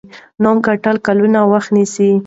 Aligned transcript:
نوم 0.41 0.57
ګټل 0.67 0.95
کلونه 1.07 1.39
وخت 1.51 1.69
نیسي. 1.75 2.09